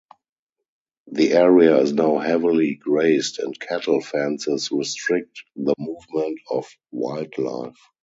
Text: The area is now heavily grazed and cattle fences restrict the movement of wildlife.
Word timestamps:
The 1.11 1.33
area 1.33 1.77
is 1.79 1.93
now 1.93 2.17
heavily 2.17 2.73
grazed 2.73 3.37
and 3.37 3.53
cattle 3.59 4.01
fences 4.01 4.71
restrict 4.71 5.43
the 5.55 5.75
movement 5.77 6.39
of 6.49 6.65
wildlife. 6.91 7.77